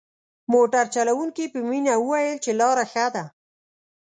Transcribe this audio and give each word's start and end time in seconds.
موټر 0.53 0.85
چلوونکي 0.95 1.45
په 1.53 1.59
مينه 1.69 1.93
وويل 1.99 2.37
چې 2.43 2.51
لاره 2.59 2.85
ښه 2.91 3.07
ده. 3.15 3.25